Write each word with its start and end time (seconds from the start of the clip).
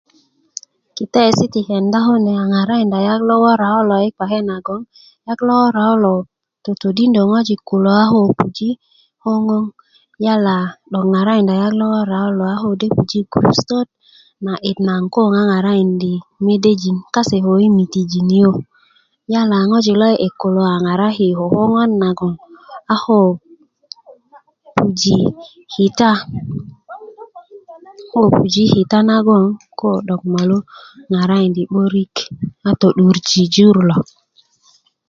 kitaesi 0.95 1.45
ti 1.53 1.61
kenda 1.67 1.99
kune 2.07 2.31
a 2.41 2.43
ŋarakinda 2.51 2.97
yak 3.07 3.21
'lo 3.27 3.35
wora 3.43 3.67
kolo 3.75 3.95
yi 4.03 4.09
kpake 4.15 4.39
nagon 4.49 4.81
yak 5.27 5.39
'lo 5.45 5.53
wora 5.61 5.81
ko 5.89 5.95
lo 6.05 6.15
totodindi 6.63 7.21
ŋojik 7.31 7.61
kulo 7.69 7.89
a 8.01 8.03
puji 8.37 8.69
koŋon 9.23 9.65
'dog 10.91 11.05
ŋarakinda 11.13 11.53
yak 11.61 11.73
lo 11.79 11.85
wora 11.93 12.17
kulo 12.25 12.43
a 12.53 12.55
ko 12.61 12.67
de 12.79 12.87
puji 12.95 13.19
gurusutot 13.31 13.87
na 14.45 14.53
'dit 14.57 14.77
na 14.87 14.93
yala 19.35 19.59
ŋojik 19.69 19.97
lo 20.01 20.05
'di'dik 20.09 20.35
kulo 20.41 20.61
a 20.73 20.75
ŋarakinda 20.85 21.37
ko 21.39 21.45
koŋon 21.55 21.91
nagon 22.03 22.33
a 22.93 22.95
ko 23.03 23.17
puji 24.77 25.17
kita 25.73 26.11
koo 28.13 28.29
puji' 28.37 28.71
kita 28.75 28.99
nagon 29.09 29.43
ko 29.79 29.89
molu 30.33 30.57
ŋarakinda 31.13 31.61
'barik 31.67 32.15
a 32.67 32.69
to'durji 32.79 33.41
jur 33.55 33.77
lo 33.89 33.97